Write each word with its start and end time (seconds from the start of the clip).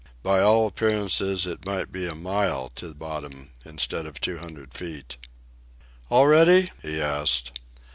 By 0.23 0.39
all 0.39 0.65
appearances 0.65 1.45
it 1.45 1.63
might 1.67 1.91
be 1.91 2.07
a 2.07 2.15
mile 2.15 2.69
to 2.73 2.91
bottom 2.95 3.51
instead 3.63 4.07
of 4.07 4.19
two 4.19 4.39
hundred 4.39 4.73
feet. 4.73 5.15
"All 6.09 6.25
ready?" 6.25 6.71
he 6.81 6.99
asked. 6.99 7.61